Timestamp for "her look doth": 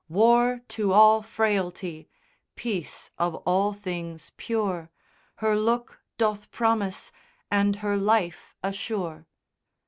5.35-6.49